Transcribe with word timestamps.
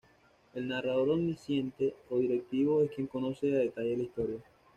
El 0.55 0.67
narrador 0.67 1.09
omnisciente 1.11 1.93
o 2.09 2.17
directivo 2.17 2.81
es 2.81 2.89
quien 2.89 3.05
conoce 3.05 3.53
a 3.53 3.59
detalle 3.59 3.97
la 3.97 4.03
historia. 4.05 4.37